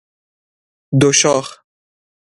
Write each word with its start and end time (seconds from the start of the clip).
دو 1.01 1.09
شاخ 1.19 1.47